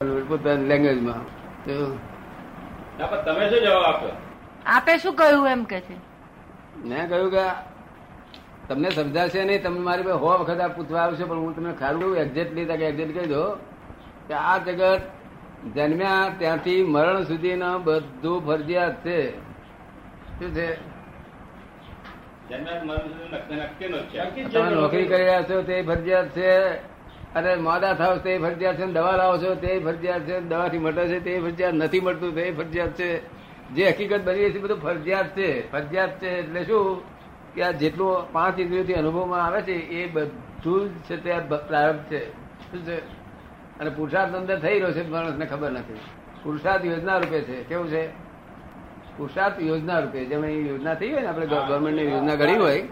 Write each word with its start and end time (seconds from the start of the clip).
પોતાની 0.00 0.68
લેંગ્વેજમાં 0.68 1.24
તમે 3.24 3.48
શું 3.50 3.60
જવાબ 3.64 3.84
આપ્યો 3.84 4.14
આપે 4.66 4.92
શું 4.98 5.14
કહ્યું 5.14 5.48
એમ 5.48 5.64
કે 5.64 5.80
છે? 5.80 5.94
મેં 6.84 7.08
કહ્યું 7.08 7.30
કે 7.30 7.44
તમને 8.68 8.90
સમજાશે 8.90 9.44
નહીં 9.44 9.62
તમે 9.62 9.78
મારી 9.78 10.02
પાસે 10.02 10.18
હો 10.18 10.30
વખત 10.38 10.60
આ 10.60 10.68
પૂછવા 10.68 11.02
આવશે 11.02 11.24
પણ 11.24 11.38
હું 11.38 11.54
તમને 11.56 11.72
ખારું 11.72 12.00
કહું 12.02 12.16
એક્ઝેક્ટલી 12.16 12.66
તકે 12.66 12.84
એક્ઝેક્ટ 12.84 13.14
કહી 13.14 13.26
દો 13.26 13.44
કે 14.28 14.34
આ 14.34 14.58
જગત 14.58 15.02
જન્મ્યા 15.74 16.30
ત્યાંથી 16.38 16.82
મરણ 16.84 17.24
સુધીનો 17.24 17.70
બધું 17.78 18.38
ફરજિયાત 18.46 18.96
છે. 19.04 19.18
શું 20.38 20.54
છે. 20.54 20.68
તમે 24.50 24.70
નોકરી 24.70 25.06
કરી 25.06 25.16
રહ્યા 25.18 25.42
છો 25.42 25.62
તે 25.62 25.82
ફરજિયાત 25.82 26.28
છે. 26.28 26.50
અને 27.36 27.54
મોડા 27.56 27.94
થાવ 27.94 28.18
તે 28.18 28.38
ફરજિયાત 28.38 28.78
છે 28.78 28.86
દવા 28.86 29.12
લાવો 29.12 29.38
છો 29.38 29.54
તે 29.54 29.78
ફરજિયાત 29.78 30.20
છે 30.20 30.40
દવાથી 30.40 30.78
મટે 30.78 31.08
છે 31.08 31.24
તે 31.24 31.40
ફરજિયાત 31.40 31.74
નથી 31.74 32.00
મળતું 32.00 32.34
તે 32.34 32.52
ફરજિયાત 32.56 32.90
છે. 32.90 33.40
જે 33.74 33.88
હકીકત 33.88 34.20
બની 34.24 34.42
રહી 34.42 34.52
છે 34.52 34.58
બધું 34.58 34.80
ફરજિયાત 34.80 35.36
છે. 35.36 35.72
ફરજિયાત 35.72 36.20
છે 36.20 36.28
એટલે 36.28 36.64
શું? 36.64 37.02
કે 37.54 37.62
આ 37.62 37.70
જેટલું 37.70 38.32
પાંચ 38.32 38.60
ઇન્દ્રિયોથી 38.60 38.92
અનુભવમાં 38.92 39.46
આવે 39.46 39.62
છે 39.62 39.72
એ 39.72 40.06
બધું 40.06 40.88
જ 40.88 41.00
છે 41.10 41.16
તે 41.16 41.38
પ્રારબ્ધ 41.68 42.02
છે. 42.02 42.32
શું 42.32 42.84
છે? 42.84 42.96
અને 43.78 43.90
પુરુષાર્થ 43.90 44.34
અંદર 44.34 44.58
થઈ 44.58 44.80
રહ્યો 44.80 44.92
છે 44.92 45.08
માણસને 45.08 45.46
ખબર 45.46 45.70
નથી. 45.70 45.94
પુરુષાર્થ 46.42 46.84
યોજના 46.84 47.16
રૂપે 47.16 47.40
છે. 47.40 47.62
કેવું 47.62 47.88
છે? 47.88 48.06
પુરુષાર્થ 49.16 49.62
યોજના 49.62 49.98
રૂપે. 49.98 50.24
જેમ 50.24 50.44
એ 50.44 50.68
યોજના 50.68 50.94
થઈ 50.94 51.10
હોય 51.10 51.20
ને 51.20 51.26
આપણે 51.26 51.46
ગવર્મેન્ટની 51.46 52.12
યોજના 52.12 52.34
ઘડી 52.34 52.56
હોય 52.56 52.88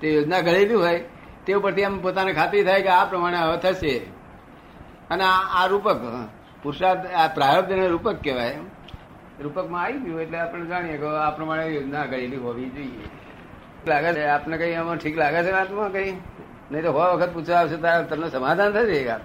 તે 0.00 0.14
યોજના 0.14 0.40
ઘડેલી 0.40 0.74
હોય 0.74 1.04
તે 1.46 1.54
ઉપરથી 1.54 1.80
એમ 1.80 2.02
પોતાને 2.02 2.32
ખાતરી 2.32 2.64
થાય 2.64 2.82
કે 2.82 2.88
આ 2.88 3.04
પ્રમાણે 3.04 3.36
હવે 3.36 3.56
થશે. 3.56 3.94
અને 5.10 5.24
આ 5.24 5.66
રૂપક 5.66 6.00
પુરુષાર્થ 6.62 7.06
આ 7.14 7.28
પ્રારબ્ધ 7.28 7.72
રૂપક 7.72 8.16
કહેવાય. 8.24 8.56
રૂપકમાં 9.42 9.82
આવી 9.82 9.98
ગયું 9.98 10.20
એટલે 10.20 10.38
આપણે 10.38 10.66
જાણીએ 10.66 10.96
કે 10.96 11.06
આ 11.06 11.30
પ્રમાણે 11.30 11.66
યોજના 11.66 12.06
કરેલી 12.06 12.36
હોવી 12.36 12.70
જોઈએ. 12.70 13.08
લાગે 13.86 14.12
છે? 14.12 14.24
આપને 14.26 14.58
કઈ 14.58 14.70
એમાં 14.70 14.96
ઠીક 14.96 15.16
લાગે 15.16 15.42
છે 15.42 15.52
વાતમાં 15.52 15.92
કઈ? 15.92 16.12
નહીં 16.72 16.82
તો 16.82 16.92
હો 16.92 17.16
વખત 17.16 17.30
પૂછવા 17.32 17.56
આવશે 17.56 17.76
ત્યારે 17.76 18.04
તમને 18.04 18.28
સમાધાન 18.30 18.72
થશે 18.72 18.96
એ 18.96 19.06
વાત 19.08 19.20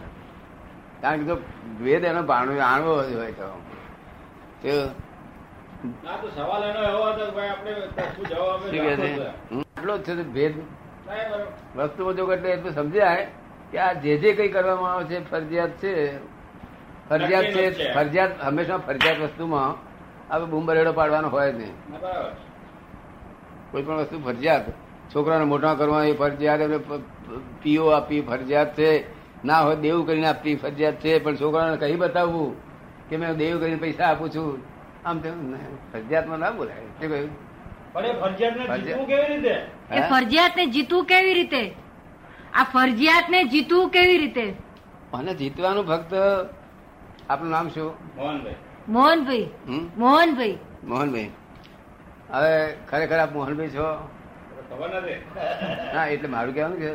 કારણ 1.01 1.17
કે 1.17 1.23
જો 1.23 1.35
વેદ 1.81 2.03
એનો 2.03 2.21
ભાણો 2.23 2.59
આણવો 2.61 2.93
હોય 2.95 3.31
તો? 3.31 3.47
આટલો 9.77 9.97
જ 9.97 10.01
છે 10.01 10.15
તો 10.15 10.23
ભેદ 10.23 10.53
બરાબર. 11.07 11.41
ઉદ્યોગ 12.03 12.31
એટલે 12.31 12.49
એટલે 12.51 12.71
સમજ્યા 12.71 13.25
કે 13.71 13.77
આ 13.79 13.93
જે 13.95 14.17
જે 14.17 14.29
કઈ 14.33 14.49
કરવામાં 14.49 14.93
આવે 14.93 15.05
છે 15.05 15.17
ફરજિયાત 15.21 15.73
છે 15.81 15.93
ફરજિયાત 17.09 17.45
છે. 17.53 17.91
ફરજિયાત 17.93 18.31
હંમેશા 18.41 18.79
ફરજિયાત 18.79 19.19
વસ્તુમાં 19.23 19.73
આપણે 20.29 20.47
બૂમબરેડો 20.47 20.93
પાડવાનો 20.93 21.29
હોય 21.29 21.51
જ 21.51 21.57
નહીં 21.57 21.75
કોઈ 23.71 23.83
પણ 23.83 23.99
વસ્તુ 23.99 24.19
ફરજિયાત 24.19 24.65
છોકરાને 25.11 25.45
મોટા 25.45 25.75
કરવા 25.75 26.05
એ 26.05 26.13
ફરજિયાત 26.13 26.61
એમને 26.61 26.79
પીઓ 27.61 27.85
આપી 27.91 28.21
ફરજિયાત 28.21 28.75
છે 28.75 28.89
ના 29.43 29.61
હોય 29.63 29.75
દેવું 29.77 30.05
કરીને 30.05 30.27
આપવી 30.27 30.55
ફરજિયાત 30.55 30.97
છે 30.99 31.19
પણ 31.19 31.37
છોકરાને 31.37 31.77
કહી 31.77 31.97
બતાવવું 31.97 32.55
કે 33.09 33.17
મેં 33.17 33.37
દેવું 33.37 33.59
કરીને 33.61 33.79
પૈસા 33.79 34.07
આપું 34.07 34.29
છું 34.29 34.61
આમ 35.05 35.19
તેમ. 35.19 35.35
ફરજિયાતમાં 35.91 36.39
ના 36.39 36.51
બોલાય 36.51 36.87
શું 36.91 37.09
કહ્યું 37.09 37.29
ફરજિયાત. 38.67 39.76
એ 39.91 40.01
ફરજિયાત 40.01 40.53
ને 40.57 40.65
જીતવું 40.65 41.05
કેવી 41.05 41.33
રીતે? 41.33 41.75
આ 42.53 42.63
ફરજિયાત 42.63 43.29
ને 43.29 43.43
જીતવું 43.43 43.89
કેવી 43.89 44.17
રીતે? 44.17 44.53
અને 45.13 45.33
જીતવાનું 45.33 45.85
ફક્ત 45.85 46.13
આપનું 47.29 47.51
નામ 47.51 47.69
શું? 47.69 47.93
મોહનભાઈ. 48.15 48.55
મોહનભાઈ. 48.89 49.49
મોહનભાઈ. 49.97 50.57
મોહનભાઈ. 50.83 51.29
હવે 52.31 52.77
ખરેખર 52.89 53.19
આપ 53.19 53.33
મોહનભાઈ 53.33 53.67
છો? 53.67 54.09
ખબર 54.69 54.95
નથી. 54.95 55.15
ના 55.95 56.05
એટલે 56.05 56.27
મારું 56.27 56.53
કહેવાનું 56.53 56.79
કે 56.79 56.93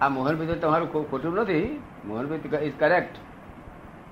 આ 0.00 0.08
મોહનભાઈ 0.08 0.46
તો 0.46 0.54
તમારું 0.54 0.92
ખો- 0.92 1.10
ખોટું 1.10 1.34
નથી. 1.34 1.82
મોહનભાઈ 2.04 2.66
ઇઝ 2.66 2.72
કરેક્ટ 2.78 3.16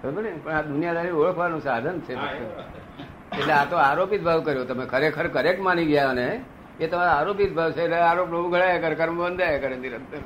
બરાબર 0.04 0.22
ને? 0.22 0.30
પણ 0.30 0.52
આ 0.52 0.62
દુનિયાદારી 0.62 1.10
ઓળખવાનું 1.10 1.60
સાધન 1.60 2.00
છે. 2.00 2.14
એટલે 2.14 3.52
આ 3.52 3.64
તો 3.64 3.76
આરોપિત 3.76 4.22
ભાવ 4.22 4.40
કર્યો. 4.40 4.64
તમે 4.64 4.86
ખરેખર 4.86 5.28
કરેક્ટ 5.28 5.60
માની 5.60 5.84
ગયા 5.84 6.10
અને 6.10 6.44
એ 6.80 6.86
તમારો 6.86 7.10
આરોપિત 7.10 7.52
ભાવ 7.54 7.70
છે. 7.72 7.82
એટલે 7.82 8.00
આરોપ 8.00 8.28
ગળાયા 8.52 8.78
કરે 8.78 8.94
કર્મ 8.94 9.16
બંધાયા 9.18 9.58
કરે 9.58 9.76
નિરંતર. 9.76 10.22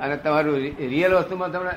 અને 0.00 0.16
તમારું 0.16 0.56
રિયલ 0.94 1.12
વસ્તુમાં 1.14 1.52
તમને 1.52 1.74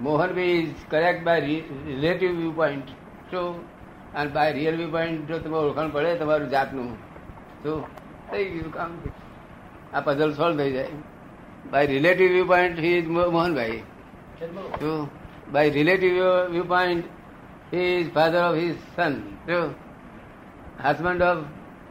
Mohanbhai 0.00 0.74
correct 0.90 1.24
by 1.24 1.40
relative 1.40 2.30
viewpoint 2.52 2.88
શું 3.30 3.48
અને 4.14 4.30
બાય 4.30 4.52
રિયલ 4.52 4.76
વ્યૂ 4.76 4.90
પોઈન્ટ 4.90 5.28
જો 5.28 5.38
તમે 5.38 5.56
ઓળખાણ 5.56 5.90
પડે 5.90 6.14
તમારું 6.14 6.48
જાતનું. 6.50 6.90
શું 7.62 7.78
થઈ 8.30 8.44
ગયું 8.44 8.72
કામ. 8.72 8.90
આ 9.94 10.00
પઝલ 10.00 10.32
સોલ્વ 10.32 10.56
થઈ 10.58 10.72
જાય. 10.72 10.88
By 11.72 11.86
relative 11.86 12.28
viewpoint 12.46 12.78
he 12.78 12.96
is 12.98 13.08
Mohanbhai. 13.08 13.82
શું 14.80 15.08
by 15.52 15.70
relative 15.70 16.12
viewpoint 16.64 17.04
he 17.72 18.00
is 18.00 18.10
father 18.12 18.42
of 18.44 18.56
his 18.56 18.76
son 18.96 19.14
જો 19.48 19.60
હસબન્ડ 20.84 21.22
ઓફ 21.22 21.42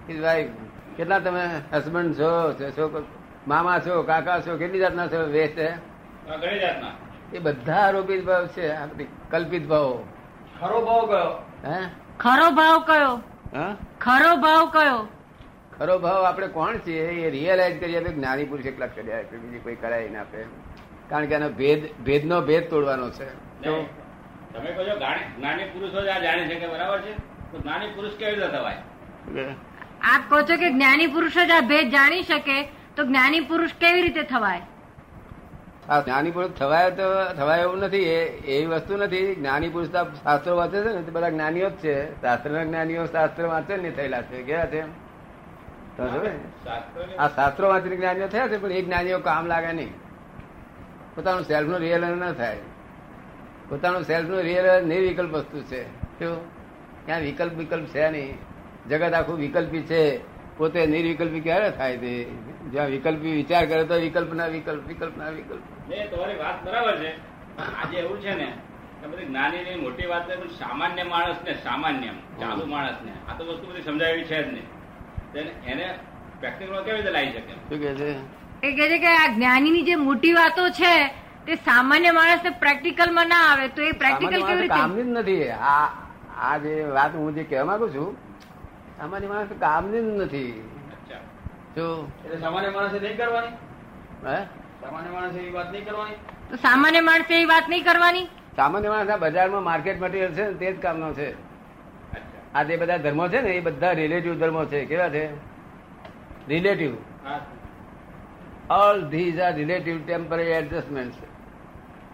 હિઝ 0.09 0.21
વાઇફ 0.21 0.49
કેટલા 0.97 1.19
તમે 1.19 1.43
હસબન્ડ 1.73 2.19
છો 2.19 2.29
છો 2.77 3.05
મામા 3.47 3.79
છો 3.85 4.03
કાકા 4.09 4.41
છો 4.47 4.57
કેટલી 4.57 4.83
જાતના 4.83 5.07
છો? 5.07 5.19
વેસ્ટ 5.35 5.59
આ 5.59 6.91
એ 7.33 7.39
બધા 7.39 7.81
આરોપિત 7.85 8.21
ભાવ 8.25 8.45
છે 8.47 8.65
કલ્પિત 9.31 9.65
ભાવ. 9.67 9.89
ખરો 10.59 10.77
ભાવ 10.87 11.03
કયો? 11.11 11.31
હે? 11.67 11.77
ખરો 12.19 12.47
ભાવ 12.59 12.77
કયો? 12.89 13.15
હા? 13.55 13.71
ખરો 13.99 14.31
ભાવ 14.45 14.63
કયો? 14.75 14.99
ખરો 15.77 15.95
ભાવ 15.99 16.21
આપણે 16.25 16.47
કોણ 16.47 16.77
છીએ? 16.85 17.03
એ 17.25 17.29
રિયલાઇઝ 17.29 17.79
કરીએ 17.79 18.03
તો 18.05 18.11
જ્ઞાની 18.11 18.45
પુરુષ 18.45 18.65
એકલા 18.65 18.91
કરી 18.95 19.11
આપે 19.11 19.35
બીજી 19.37 19.63
કોઈ 19.65 19.75
કરાવી 19.75 20.09
ના 20.09 20.21
આપે. 20.21 20.39
કારણ 21.09 21.25
કે 21.25 21.35
એનો 21.41 21.49
ભેદ 21.61 21.81
ભેદનો 22.05 22.41
ભેદ 22.41 22.69
તોડવાનો 22.69 23.09
છે. 23.09 23.27
તમે 24.53 24.69
કહો 24.71 24.83
જ્ઞાની 24.83 25.27
જ્ઞાની 25.37 25.69
પુરુષો 25.73 25.99
જ 26.05 26.07
આ 26.07 26.21
જાણે 26.25 26.43
છે 26.49 26.55
કે 26.61 26.67
બરાબર 26.67 26.99
છે? 27.05 27.13
તો 27.51 27.55
જ્ઞાની 27.59 27.93
પુરુષ 27.95 28.15
કેવી 28.19 28.35
રીતે 28.35 28.49
થવાય? 28.55 28.81
આપ 30.03 30.29
કહો 30.29 30.41
છો 30.41 30.57
કે 30.57 30.69
જ્ઞાની 30.69 31.07
પુરુષ 31.07 31.33
જ 31.33 31.51
આ 31.51 31.59
ભેદ 31.59 31.89
જાણી 31.89 32.23
શકે 32.23 32.63
તો 32.95 33.03
જ્ઞાની 33.03 33.39
પુરુષ 33.39 33.71
કેવી 33.79 34.01
રીતે 34.01 34.23
થવાય? 34.23 34.61
આ 35.89 35.99
જ્ઞાની 35.99 36.31
પુરુષ 36.31 36.51
થવાય 36.51 36.91
તો 36.91 37.03
થવાય 37.37 37.61
એવું 37.61 37.77
નથી 37.77 37.97
એ 37.97 38.25
એવી 38.25 38.65
વસ્તુ 38.65 38.97
નથી. 38.97 39.35
જ્ઞાની 39.35 39.69
પુરુષ 39.69 39.87
તો 39.89 40.03
શાસ્ત્રો 40.03 40.57
વાંચે 40.57 40.81
છે 40.81 40.87
ને 40.87 41.01
બધા 41.01 41.29
જ્ઞાનીઓ 41.29 41.69
જ 41.69 41.73
છે. 41.73 42.21
શાસ્ત્રના 42.21 42.63
જ્ઞાનીઓ 42.63 43.05
શાસ્ત્ર 43.05 43.47
વાંચે 43.47 43.77
ને 43.77 43.91
થયેલા 43.91 44.21
છે. 44.21 44.43
કેવા 44.43 44.65
છે 44.65 44.81
આ 47.17 47.27
શાસ્ત્રો 47.27 47.69
વાંચીને 47.69 47.95
જ્ઞાનીઓ 47.95 48.27
થયા 48.27 48.47
છે 48.47 48.57
પણ 48.57 48.71
એ 48.71 48.81
જ્ઞાનીઓ 48.81 49.19
કામ 49.19 49.45
લાગે 49.45 49.71
નહીં. 49.73 49.93
પોતાનું 51.15 51.43
સેલ્ફનું 51.43 51.79
રિયલ 51.79 52.05
ન 52.05 52.33
થાય. 52.33 52.57
પોતાનું 53.69 54.03
સેલ્ફનું 54.03 54.41
રિયલ 54.41 54.85
નિર્વિકલ્પ 54.85 55.31
વસ્તુ 55.31 55.61
છે. 55.61 55.83
શું? 56.19 56.35
ત્યાં 57.05 57.21
વિકલ્પ 57.21 57.53
વિકલ્પ 57.53 57.87
છે 57.87 58.09
નહીં. 58.09 58.52
જગત 58.89 59.13
આખું 59.13 59.37
વિકલ્પી 59.43 59.83
છે. 59.91 60.01
પોતે 60.57 60.79
નિર્વિકલ્પી 60.93 61.43
ક્યારે 61.45 61.69
થાય 61.77 61.97
તે? 62.03 62.11
જ્યાં 62.71 62.89
વિકલ્પી 62.95 63.33
વિચાર 63.39 63.63
કરે 63.69 63.83
તો 63.91 63.95
વિકલ્પ 64.05 64.31
ના 64.39 64.49
વિકલ્પ. 64.55 64.81
વિકલ્પ 64.91 65.15
ના 65.17 65.29
વિકલ્પ 65.37 65.63
તમારી 66.11 66.37
વાત 66.43 66.57
બરાબર 66.65 66.95
છે. 67.01 67.11
આજે 67.79 67.97
એવું 68.03 68.19
છે 68.23 68.33
ને 68.41 68.47
બધી 69.11 69.27
જ્ઞાની 69.29 69.75
મોટી 69.83 70.07
વાત 70.11 70.23
છે 70.29 70.35
પણ 70.41 70.51
સામાન્ય 70.59 71.03
માણસને 71.13 71.53
સામાન્ય 71.65 72.11
ચાલુ 72.39 72.65
માણસને. 72.73 73.11
આ 73.29 73.33
તો 73.37 73.43
વસ્તુ 73.47 73.65
બધી 73.69 73.85
સમજાવી 73.87 74.25
છે 74.29 74.37
જ 74.43 74.47
નહીં. 74.53 74.67
એને 75.71 75.85
પ્રેક્ટિકલ 76.41 76.75
કેવી 76.85 76.97
રીતે 76.97 77.11
લાવી 77.15 77.33
શકે 77.35 77.53
શું 77.69 77.79
કે 77.83 77.91
છે? 77.99 78.09
એ 78.67 78.69
કે 78.77 78.85
છે 78.91 78.97
કે 79.03 79.09
આ 79.21 79.27
જ્ઞાનીની 79.35 79.85
જે 79.89 79.95
મોટી 80.07 80.33
વાતો 80.39 80.63
છે 80.79 80.93
તે 81.45 81.53
સામાન્ય 81.69 82.11
માણસને 82.19 82.51
પ્રેક્ટિકલમાં 82.63 83.27
ના 83.33 83.43
આવે. 83.49 83.65
તો 83.75 83.81
એ 83.89 83.91
પ્રેક્ટિકલ 84.01 84.41
કેવી 84.47 84.61
રીતે? 84.61 84.75
કામની 84.75 85.03
જ 85.03 85.09
નથી. 85.17 85.49
આ 85.71 85.87
આ 86.49 86.57
જે 86.63 86.73
વાત 86.97 87.15
હું 87.21 87.35
જે 87.35 87.43
કહેવા 87.49 87.65
માંગુ 87.71 87.89
છું 87.95 88.09
સામાન્ય 88.97 89.27
માણસ 89.27 89.47
કામની 89.59 90.01
જ 90.01 90.03
નથી. 90.03 90.69
જો. 91.75 92.11
એટલે 92.25 92.37
સામાન્ય 92.37 92.69
માણસે 92.69 92.99
નહીં 92.99 93.17
કરવાની? 93.17 93.47
હે? 94.27 94.43
સામાન્ય 94.81 95.09
માણસે 95.09 95.39
એવી 95.39 95.51
વાત 95.51 95.71
નહીં 95.71 95.85
કરવાની? 95.85 96.15
સામાન્ય 96.57 97.01
માણસે 97.01 97.41
એ 97.41 97.45
વાત 97.45 97.69
નહીં 97.69 97.83
કરવાની? 97.83 98.27
સામાન્ય 98.55 98.89
માણસ 98.89 99.09
બજારમાં 99.19 99.63
માર્કેટ 99.63 100.01
મટીરિયલ 100.01 100.33
છે 100.33 100.53
તે 100.53 100.73
જ 100.73 100.81
કામનો 100.81 101.13
છે. 101.13 101.33
આ 102.53 102.63
જે 102.63 102.77
બધા 102.77 102.97
ધર્મો 102.97 103.27
છે 103.27 103.41
ને 103.41 103.49
એ 103.49 103.59
બધા 103.59 103.91
રિલેટિવ 103.91 104.39
ધર્મો 104.39 104.65
છે. 104.65 104.85
કેવા 104.85 105.09
છે? 105.09 105.25
Relative 106.47 106.95
all 108.69 109.09
these 109.09 109.39
are 109.39 109.53
relative 109.55 110.07
temporary 110.07 110.43
adjustment 110.43 111.13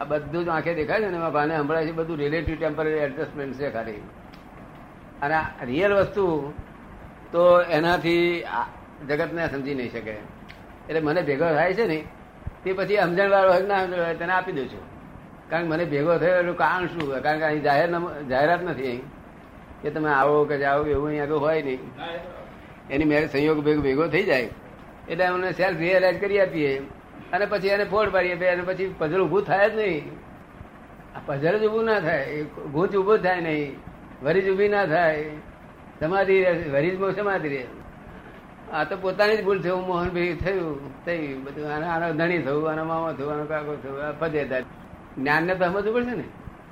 આ 0.02 0.04
બધું 0.04 0.46
જ 0.46 0.48
આંખે 0.48 0.74
દેખાય 0.74 1.02
છે 1.02 1.10
ને 1.10 1.18
એમાં 1.18 1.32
ભાને 1.32 1.58
સંભળાય 1.58 1.86
છે 1.88 1.92
બધું 1.92 2.18
રિલેટિવ 2.18 2.56
ટેમ્પરરી 2.60 2.90
એડજસ્ટમેન્ટ 2.90 3.54
છે 3.56 3.72
ખાલી. 3.72 4.02
અને 5.22 5.40
રિયલ 5.64 5.94
વસ્તુ 5.94 6.54
તો 7.32 7.62
એનાથી 7.62 8.44
જગતને 9.08 9.50
સમજી 9.50 9.76
નહીં 9.76 9.92
શકે. 9.92 10.12
એટલે 10.90 11.00
મને 11.00 11.22
ભેગો 11.22 11.46
થાય 11.46 11.74
છે 11.74 11.88
ને, 11.88 12.04
તે 12.64 12.74
પછી 12.74 12.98
સમજણ 12.98 13.30
વાળો 13.30 13.54
હોય 13.54 13.62
ના 13.62 13.86
સમજણ 13.86 14.14
તેને 14.14 14.34
આપી 14.34 14.52
દઉં 14.52 14.68
છું. 14.68 14.84
કારણ 15.50 15.64
કે 15.64 15.70
મને 15.70 15.86
ભેગો 15.86 16.18
થયો 16.18 16.36
એનું 16.36 16.58
કારણ 16.58 16.86
શું 16.86 17.22
કારણ 17.22 17.40
કે 17.40 17.46
અહીં 17.46 17.64
જાહેર 17.64 17.90
જાહેરાત 18.30 18.64
નથી 18.64 18.84
અહીં. 18.84 19.02
કે 19.82 19.90
તમે 19.90 20.10
આવો 20.10 20.46
કે 20.46 20.58
જાઓ 20.58 20.86
એવું 20.86 21.08
અહીં 21.08 21.22
આગળ 21.24 21.36
હોય 21.36 21.62
નહીં. 21.62 21.80
એની 22.90 23.06
મેરેજ 23.06 23.32
સંયોગ 23.32 23.64
ભેગો 23.66 23.82
ભેગો 23.82 24.08
થઈ 24.08 24.24
જાય. 24.24 24.50
એટલે 25.10 25.26
અમને 25.26 25.52
સેલ્ફ 25.52 25.78
રિયલાઇઝ 25.78 26.22
કરી 26.22 26.40
આપીએ. 26.40 26.80
અને 27.34 27.46
પછી 27.46 27.68
એને 27.68 27.84
ફોડ 27.84 28.10
પાડીએ 28.10 28.36
બે, 28.36 28.48
અને 28.48 28.62
પછી 28.62 28.96
પઝલ 28.98 29.22
ઊભું 29.22 29.44
થાય 29.44 29.70
જ 29.70 29.76
નહીં. 29.76 30.12
આ 31.16 31.20
પઝલ 31.26 31.60
જ 31.60 31.66
ઊભું 31.66 31.86
ના 31.86 32.00
થાય. 32.00 32.44
ગૂંચ 32.72 32.96
ઊભું 32.96 33.18
થાય 33.18 33.42
નહીં. 33.42 33.76
વરીજ 34.24 34.50
ઊભી 34.50 34.70
ના 34.70 34.86
થાય. 34.86 35.26
સમાધિ 36.00 36.44
રહે 36.44 36.70
વરીજમાં 36.70 37.16
સમાધિ 37.16 37.50
રહે. 37.50 37.64
આ 38.74 38.84
તો 38.84 38.98
પોતાની 38.98 39.38
જ 39.38 39.44
ભૂલ 39.44 39.62
થયું 39.62 39.88
મોહનભાઈ 39.88 40.36
થયું, 40.36 41.06
થઈ 41.06 41.34
બધું. 41.34 41.72
આના 41.74 41.88
આનો 41.88 42.14
ધણી 42.14 42.42
થયું 42.42 42.72
આનો 42.72 42.84
મામા 42.84 43.12
થયું 43.12 43.32
આનો 43.34 43.46
કાકો 43.46 43.76
થયું. 43.76 44.20
પદેદાર 44.20 44.64
જ્ઞાનને 45.18 45.56
તો 45.56 45.66
સમજવું 45.66 45.94
પડશે 45.94 46.16
ને. 46.16 46.24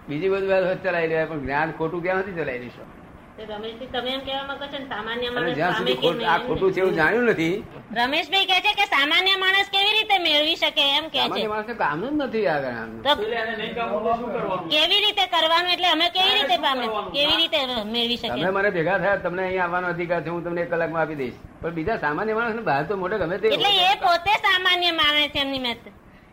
બીજી 0.10 0.30
બધું 0.30 0.50
વાત 0.50 0.84
ચલાવી 0.84 1.08
લેવાય, 1.08 1.26
પણ 1.26 1.40
જ્ઞાન 1.40 1.72
ખોટું 1.72 2.02
ક્યાંથી 2.04 2.32
ચલાવી 2.32 2.60
લઈશું 2.60 2.97
તો 3.38 3.44
રમેશભાઈ 3.48 3.90
તમે 3.94 4.12
એમ 4.12 4.22
કહેવા 4.22 4.46
માંગો 4.48 4.66
છો 4.68 4.78
ને 4.78 4.88
સામાન્ય 4.88 5.28
અને 5.28 5.36
માણસ 5.36 5.56
જ્યાં 5.56 5.74
સામે 5.74 5.92
સુધી 5.92 6.02
કેમ 6.04 6.14
ખોટ- 6.14 6.28
આ 6.28 6.38
ખોટું 6.42 6.72
છે 6.74 6.80
એવું 6.82 6.94
જાણ્યું 6.96 7.26
નથી. 7.26 7.56
રમેશભાઈ 7.98 8.48
કહે 8.48 8.60
છે 8.60 8.72
કે 8.74 8.86
સામાન્ય 8.88 9.34
માણસ 9.38 9.68
કેવી 9.70 9.94
રીતે 9.98 10.16
મેળવી 10.20 10.56
શકે 10.58 10.84
એમ 10.92 11.06
કે 11.06 11.18
છે. 11.18 11.24
સામાન્ય 11.24 11.50
માણસને 11.50 11.76
જ 11.76 12.16
નથી 12.20 12.48
આગળ 12.48 12.74
કામ 12.74 12.90
કેવી 14.70 15.02
રીતે 15.02 15.26
કરવાનું? 15.28 15.72
એટલે 15.72 15.88
અમે 15.90 16.08
કેવી 16.10 16.36
રીતે 16.38 16.58
પામે 16.60 16.86
કેવી 17.14 17.38
રીતે 17.38 17.60
મેળવી 17.88 18.18
તમે 18.24 18.50
મને 18.54 18.70
ભેગા 18.72 18.98
થયા 19.00 19.20
તમને 19.20 19.44
અહીં 19.44 19.64
આવવાનો 19.64 19.88
અધિકાર 19.90 20.22
છે 20.24 20.30
હું 20.30 20.44
તમને 20.44 20.62
એક 20.62 20.72
કલાકમાં 20.72 21.02
આપી 21.04 21.18
દઈશ. 21.18 21.38
પણ 21.62 21.74
બીજા 21.74 21.98
સામાન્ય 22.00 22.34
માણસ 22.36 22.64
બહાર 22.64 22.84
તો 22.86 22.98
મોટે 22.98 23.18
ગમે 23.20 23.36
તે 23.40 23.48
એટલે 23.50 23.72
એ 23.86 23.94
પોતે 24.02 24.34
સામાન્ય 24.42 24.92
માણસ 24.94 25.30
છે 25.32 25.40
એમની 25.42 25.62
મેં 25.62 25.78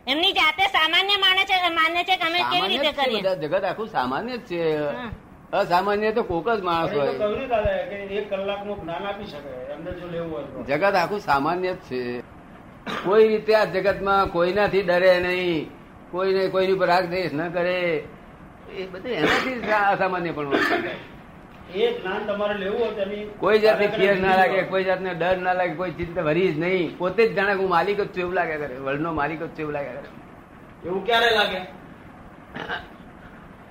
એમની 0.07 0.33
જાતે 0.33 0.63
સામાન્ય 0.69 1.15
માને 1.19 1.43
છે 1.45 1.55
માને 1.71 2.01
છે 2.03 2.15
કે 2.15 2.25
અમે 2.25 2.39
કેવી 2.51 2.69
રીતે 2.73 2.91
કરીએ? 2.97 3.21
જગત 3.37 3.63
આખું 3.65 3.87
સામાન્ય 3.89 4.35
જ 4.39 4.49
છે. 4.49 4.61
અસામાન્ય 5.53 6.11
તો 6.11 6.23
કોક 6.23 6.49
જ 6.49 6.61
માણસ 6.61 6.93
હોય. 6.93 7.11
ને 7.11 8.15
એક 8.15 8.29
કલાકનું 8.29 8.81
જ્ઞાન 8.81 9.03
આપી 9.05 9.25
શકે 9.25 9.73
એમને 9.73 9.91
જો 9.91 10.07
લેવું 10.07 10.31
હોય 10.31 10.63
જગત 10.63 10.95
આખું 10.95 11.19
સામાન્ય 11.19 11.73
જ 11.73 11.77
છે. 11.77 12.21
કોઈ 13.05 13.27
રીતે 13.27 13.55
આ 13.55 13.65
જગતમાં 13.65 14.27
કોઈનાથી 14.27 14.81
ડરે 14.81 15.19
નહીં 15.19 15.69
કોઈને 16.11 16.47
કોઈની 16.47 16.73
ઉપર 16.73 16.87
રાગ 16.87 17.09
દેશ 17.09 17.33
ન 17.33 17.49
કરે. 17.49 18.03
એ 18.73 18.85
બધું 18.85 19.11
એનાથી 19.11 19.71
અસામાન્ય 19.71 20.31
પણ 20.31 20.53
એ 21.75 22.01
જ્ઞાન 22.01 22.25
તમારે 22.27 22.57
લેવું 22.57 22.79
હોય 22.79 23.25
કોઈ 23.39 23.59
જાતની 23.59 23.87
ફિયર 23.87 24.17
ના 24.17 24.35
લાગે 24.35 24.61
કોઈ 24.61 24.83
જાતને 24.83 25.13
ડર 25.13 25.37
ના 25.37 25.53
લાગે 25.53 25.73
કોઈ 25.73 25.91
ચિંતા 25.91 26.21
ભરી 26.21 26.53
જ 26.53 26.59
નહીં. 26.59 26.97
પોતે 26.97 27.27
જ 27.27 27.35
જાણે 27.35 27.53
હું 27.53 27.69
માલિક 27.69 28.01
જ 28.01 28.07
છું 28.07 28.19
એવું 28.19 28.33
લાગે 28.33 28.57
કરે. 28.57 28.75
વર્લ્ડનો 28.77 29.13
માલિક 29.13 29.39
જ 29.39 29.47
છું 29.47 29.59
એવું 29.59 29.73
લાગે 29.73 29.89
કરે. 29.89 30.09
એવું 30.85 31.05
ક્યારે 31.05 31.29
લાગે? 31.35 31.57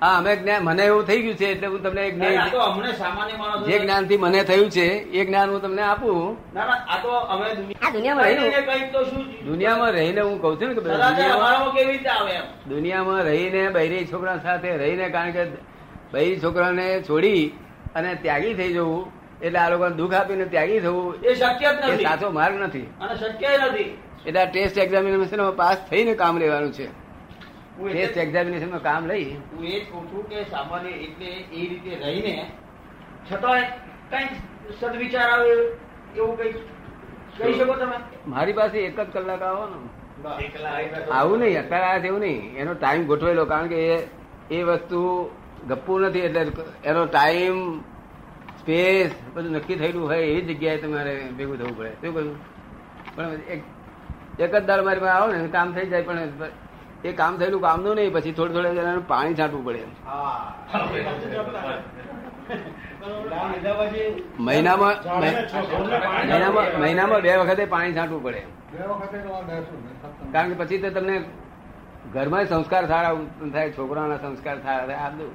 હા 0.01 0.19
અમે 0.19 0.37
જ્ઞાન 0.37 0.63
મને 0.63 0.83
એવું 0.85 1.05
થઈ 1.07 1.21
ગયું 1.23 1.37
છે 1.37 1.47
એટલે 1.47 1.67
હું 1.67 1.83
તમને 1.83 2.03
એક 2.07 2.17
ના, 2.17 2.27
આ 2.27 2.49
તો 2.49 2.59
જ્ઞાન 2.59 3.65
જે 3.65 3.79
જ્ઞાનથી 3.79 4.17
મને 4.17 4.45
થયું 4.45 4.71
છે 4.71 4.87
એ 4.87 5.25
જ્ઞાન 5.25 5.51
હું 5.51 5.63
તમને 5.63 5.83
આપું. 5.83 6.37
ના 6.55 6.65
ના 6.65 6.73
આ 6.73 7.03
તો 7.03 7.09
અમે 7.09 7.47
આ 7.83 7.91
દુનિયામાં 7.91 8.25
રહીને- 8.25 8.51
કહીને 8.51 8.61
કંઈક 8.61 8.93
તો 8.93 9.05
શું? 9.05 9.47
દુનિયામાં 9.47 9.93
રહીને 9.93 10.21
હું 10.21 10.43
કઉ 10.43 10.57
છું 10.61 10.69
ને 10.69 10.75
કે 10.75 10.81
દુનિયામાં 12.69 13.23
રહીને 13.23 13.69
બૈરી 13.69 14.07
છોકરા 14.13 14.39
સાથે 14.39 14.77
રહીને 14.77 15.09
કારણ 15.09 15.31
કે 15.31 15.45
બૈરી 16.13 16.41
છોકરાને 16.43 17.03
છોડી 17.09 17.53
અને 17.95 18.15
ત્યાગી 18.15 18.55
થઈ 18.55 18.73
જવું 18.73 19.13
એટલે 19.43 19.59
આ 19.59 19.69
લોકોને 19.69 19.95
દુઃખ 19.97 20.15
આપીને 20.15 20.45
ત્યાગી 20.45 20.81
થવું 20.81 21.15
એ 21.25 21.35
શક્ય 21.35 21.73
જ 21.73 21.91
નથી. 21.91 22.05
સાચો 22.05 22.31
માર્ગ 22.31 22.61
નથી. 22.63 22.87
અને 23.01 23.15
શક્ય 23.15 23.49
નથી. 23.59 23.99
એટલે 24.27 24.41
આ 24.41 24.45
ટેસ્ટ 24.45 24.79
એક્ઝામિનેશન 24.79 25.51
પાસ 25.51 25.77
થઈને 25.91 26.15
કામ 26.15 26.39
લેવાનું 26.39 26.73
છે. 26.73 27.04
ટેસ્ટ 27.79 28.17
એક્ઝામિનેશન 28.17 28.21
એક્ઝામિનેશનમાં 28.23 28.83
કામ 28.83 29.07
લઈ. 29.07 29.27
હું 29.53 29.65
એ 29.65 29.81
જ 29.81 29.85
કહું 29.91 30.03
છું 30.11 30.23
કે 30.31 30.39
સામાન્ય 30.51 30.91
એટલે 31.07 31.31
એ 31.59 31.63
રીતે 31.71 31.93
રહીને 32.03 32.35
છતાં 33.31 33.63
કઈ 34.11 34.27
સદવિચાર 34.81 35.29
આવે 35.31 35.53
એવું 36.17 36.35
કઈ 36.39 36.53
કહી 37.39 37.55
શકો 37.59 37.75
તમે? 37.75 37.97
મારી 38.27 38.53
પાસે 38.53 38.79
એક 38.83 38.99
જ 39.01 39.07
કલાક 39.15 39.43
આવો 39.43 39.65
ને 39.67 39.79
આવું 41.13 41.39
નહીં 41.39 41.59
અત્યારે 41.63 41.87
આ 41.87 41.99
જેવું 41.99 42.21
નહીં. 42.21 42.43
એનો 42.57 42.75
ટાઈમ 42.75 43.07
ગોઠવેલો 43.07 43.45
કારણ 43.45 43.69
કે 43.69 43.79
એ 43.95 43.99
એ 44.51 44.63
વસ્તુ 44.63 45.01
ગપ્પું 45.69 46.09
નથી 46.09 46.27
એટલે 46.29 46.43
એનો 46.85 47.07
ટાઈમ 47.07 47.59
સ્પેસ 48.61 49.11
બધું 49.35 49.53
નક્કી 49.53 49.77
થયેલું 49.77 50.05
હોય 50.11 50.27
એવી 50.33 50.45
જગ્યાએ 50.51 50.79
તમારે 50.83 51.15
ભેગું 51.39 51.57
થવું 51.59 51.77
પડે. 51.79 51.91
શું 52.01 52.13
કહ્યું? 52.15 52.37
પણ 53.17 53.33
એક 53.55 53.61
એક 54.39 54.53
જ 54.53 54.61
દર 54.69 54.83
મારી 54.83 55.01
પાસે 55.01 55.17
આવો 55.17 55.33
ને 55.33 55.49
કામ 55.57 55.69
થઈ 55.75 55.91
જાય 55.93 56.03
પણ 56.03 56.63
એ 57.05 57.13
કામ 57.13 57.33
થયેલું 57.39 57.61
કામનું 57.61 57.95
નહીં, 57.97 58.13
પછી 58.13 58.33
થોડે 58.33 58.53
થોડે 58.55 58.71
જણાનું 58.75 59.07
પાણી 59.09 59.35
છાંટવું 59.35 59.65
પડે 59.65 59.83
મહિનામાં 64.39 64.95
મહિનામાં 66.29 66.67
મહિનામાં 66.81 67.21
બે 67.21 67.33
વખતે 67.37 67.65
પાણી 67.65 67.97
છાંટવું 67.97 68.23
પડે 68.23 68.43
કારણ 70.33 70.49
કે 70.51 70.55
પછી 70.65 70.79
તો 70.79 70.89
તમને 70.91 71.17
ઘરમાં 72.13 72.45
સંસ્કાર 72.45 72.85
સારા 72.87 73.13
ઉત્પન્ન 73.19 73.51
થાય 73.51 73.71
છોકરાના 73.71 74.17
સંસ્કાર 74.17 74.57
સારા 74.63 74.87
થાય, 74.87 74.97
આ 74.97 75.11
બધું. 75.11 75.33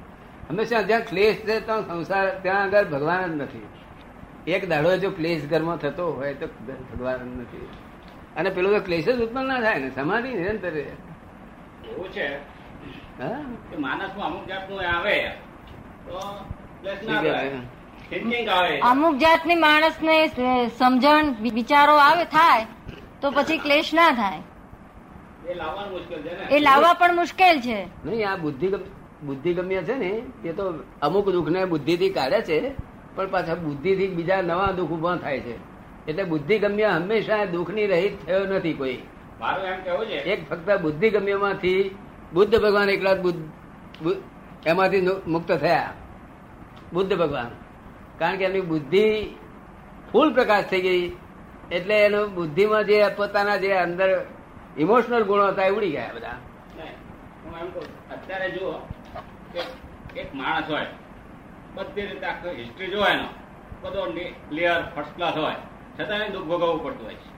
હંમેશા 0.49 0.81
જ્યાં 0.81 1.01
ક્લેશ 1.01 1.39
છે, 1.47 1.55
ત્યાં 1.59 1.83
સંસાર 1.87 2.25
ત્યાં 2.43 2.63
આગળ 2.63 2.85
ભગવાન 2.85 3.21
જ 3.31 3.41
નથી. 3.41 3.67
એક 4.47 4.63
દાડો 4.69 4.89
જો 4.97 5.09
ક્લેશ 5.09 5.43
ઘરમાં 5.49 5.77
થતો 5.77 6.05
હોય, 6.17 6.33
તો 6.33 6.45
ભગવાન 6.91 7.19
જ 7.19 7.41
નથી. 7.41 7.67
અને 8.37 8.49
પેલું 8.49 8.71
તો 8.75 8.79
ક્લેશ 8.87 9.05
જ 9.05 9.19
ઉત્પન્ન 9.25 9.47
ના 9.47 9.59
થાય 9.65 9.79
ને, 9.79 9.89
સમાધિ 9.89 10.29
નિરંતર 10.33 10.73
રહે. 10.77 10.85
એવું 11.91 12.11
છે? 12.11 12.27
હા? 13.19 13.41
કે 13.71 13.77
માણસમાં 13.77 14.27
અમુક 14.27 14.47
જાતનું 14.47 14.79
આવે. 14.95 15.31
તો 16.07 16.19
પ્લસ 16.81 17.07
ના 17.07 17.17
આવે. 17.17 18.79
અમુક 18.81 19.15
જાતની 19.15 19.55
માણસને 19.55 20.27
સમજણ 20.79 21.35
વિચારો 21.41 21.95
આવે 21.95 22.23
થાય 22.25 22.65
તો 23.21 23.31
પછી 23.31 23.57
ક્લેશ 23.57 23.93
ના 23.93 24.11
થાય. 24.11 24.41
એ 25.49 25.53
લાવવાનું 25.53 25.91
મુશ્કેલ 25.91 26.21
છે 26.21 26.31
ને? 26.37 26.55
એ 26.55 26.59
લાવવા 26.59 26.93
પણ 26.93 27.15
મુશ્કેલ 27.15 27.61
છે. 27.61 27.87
નહીં 28.05 28.31
આ 28.31 28.37
બુદ્ધિ 28.37 28.67
બુદ્ધિગમ્ય 29.23 29.81
છે 29.83 29.95
ને 29.95 30.23
એ 30.45 30.51
તો 30.53 30.73
અમુક 31.01 31.29
દુઃખને 31.29 31.65
બુદ્ધિથી 31.65 32.09
કાઢે 32.09 32.41
છે 32.41 32.71
પણ 33.15 33.27
પાછા 33.27 33.55
બુદ્ધિ 33.55 33.95
થી 33.95 34.07
બીજા 34.07 34.41
નવા 34.41 34.71
દુઃખ 34.71 34.91
ઊભા 34.91 35.15
થાય 35.15 35.39
છે. 35.39 35.55
એટલે 36.07 36.23
બુદ્ધિગમ્ય 36.23 36.87
હંમેશા 36.87 37.45
દુઃખની 37.45 37.87
રહિત 37.87 38.25
થયો 38.25 38.45
નથી 38.45 38.73
કોઈ. 38.73 38.99
મારું 39.39 39.65
એમ 39.65 39.79
કેવું 39.83 40.05
છે? 40.05 40.19
એક 40.33 40.49
ફક્ત 40.49 40.69
બુદ્ધિગમ્યમાંથી 40.81 41.95
બુદ્ધ 42.33 42.55
ભગવાન 42.61 42.89
એકલા 42.89 43.15
બુદ્ધ 43.15 44.17
એમાંથી 44.65 45.01
મુક્ત 45.27 45.51
થયા. 45.53 45.93
બુદ્ધ 46.93 47.13
ભગવાન. 47.17 47.49
કારણ 48.19 48.37
કે 48.37 48.45
એમની 48.45 48.67
બુદ્ધિ 48.73 49.05
ફૂલ 50.11 50.33
પ્રકાશ 50.33 50.65
થઈ 50.65 50.81
ગઈ. 50.81 51.03
એટલે 51.71 51.95
એનો 52.05 52.21
બુદ્ધિમાં 52.27 52.83
જે 52.83 52.97
પોતાના 53.17 53.57
જે 53.63 53.71
અંદર 53.77 54.09
ઇમોશનલ 54.77 55.23
ગુણો 55.23 55.45
હતા 55.47 55.65
એ 55.65 55.71
ઉડી 55.71 55.91
ગયા 55.91 56.11
બધા. 56.15 56.37
હું 57.43 57.55
એમ 57.61 57.69
કહું 57.73 57.85
અત્યારે 58.13 58.47
જુઓ 58.51 58.71
કે 59.53 59.61
એક 60.21 60.29
માણસ 60.35 60.69
હોય 60.69 60.87
બધી 61.75 62.05
રીતે 62.09 62.25
આખો 62.25 62.49
હિસ્ટ્રી 62.51 62.87
જોવે 62.87 63.09
એનો 63.11 63.27
બધો 63.81 64.01
ક્લિયર 64.49 64.79
ફર્સ્ટ 64.95 65.15
ક્લાસ 65.15 65.35
હોય. 65.37 65.57
છતાં 65.97 66.17
એને 66.17 66.29
દુઃખ 66.29 66.47
ભોગવવું 66.51 66.83
પડતું 66.83 67.05
હોય 67.05 67.15
છે. 67.15 67.28